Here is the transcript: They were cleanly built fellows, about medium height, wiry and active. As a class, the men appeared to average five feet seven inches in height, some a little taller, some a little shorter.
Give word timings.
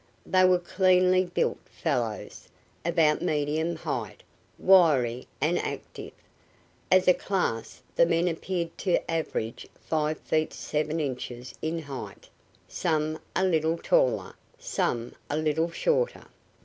They 0.25 0.43
were 0.45 0.57
cleanly 0.57 1.25
built 1.25 1.59
fellows, 1.69 2.47
about 2.83 3.21
medium 3.21 3.75
height, 3.75 4.23
wiry 4.57 5.27
and 5.39 5.59
active. 5.59 6.13
As 6.91 7.07
a 7.07 7.13
class, 7.13 7.83
the 7.95 8.07
men 8.07 8.27
appeared 8.27 8.75
to 8.79 9.11
average 9.11 9.67
five 9.79 10.17
feet 10.17 10.53
seven 10.53 10.99
inches 10.99 11.53
in 11.61 11.77
height, 11.83 12.29
some 12.67 13.19
a 13.35 13.43
little 13.45 13.77
taller, 13.77 14.33
some 14.57 15.13
a 15.29 15.37
little 15.37 15.69
shorter. 15.69 16.25